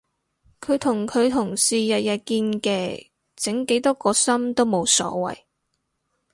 [0.61, 5.37] 佢同佢同事日日見嘅整幾多個心都冇所謂